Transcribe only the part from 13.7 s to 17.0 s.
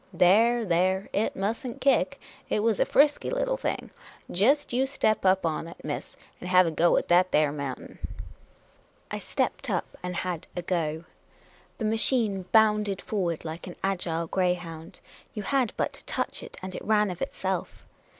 agile greyhound. You had but to touch it, and it